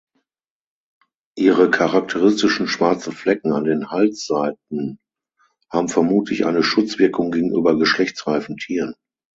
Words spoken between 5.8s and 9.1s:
vermutlich eine Schutzwirkung gegenüber geschlechtsreifen Tieren.